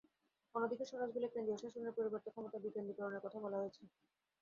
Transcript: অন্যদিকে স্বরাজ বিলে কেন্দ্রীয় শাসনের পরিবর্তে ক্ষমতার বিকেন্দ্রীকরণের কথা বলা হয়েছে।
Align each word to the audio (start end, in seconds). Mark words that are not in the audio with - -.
অন্যদিকে 0.55 0.83
স্বরাজ 0.89 1.09
বিলে 1.13 1.27
কেন্দ্রীয় 1.29 1.59
শাসনের 1.61 1.95
পরিবর্তে 1.97 2.29
ক্ষমতার 2.31 2.63
বিকেন্দ্রীকরণের 2.65 3.23
কথা 3.25 3.39
বলা 3.43 3.57
হয়েছে। 3.61 3.81